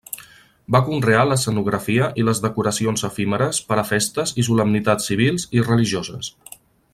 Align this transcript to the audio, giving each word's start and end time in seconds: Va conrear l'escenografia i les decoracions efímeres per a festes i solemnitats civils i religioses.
Va 0.75 0.79
conrear 0.85 1.25
l'escenografia 1.31 2.07
i 2.21 2.25
les 2.29 2.41
decoracions 2.45 3.05
efímeres 3.09 3.61
per 3.69 3.77
a 3.83 3.87
festes 3.91 4.35
i 4.45 4.47
solemnitats 4.49 5.11
civils 5.13 5.47
i 5.61 5.67
religioses. 5.69 6.33